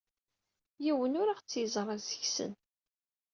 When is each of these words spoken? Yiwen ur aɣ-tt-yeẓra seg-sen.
Yiwen 0.83 1.17
ur 1.21 1.27
aɣ-tt-yeẓra 1.29 1.95
seg-sen. 1.99 2.53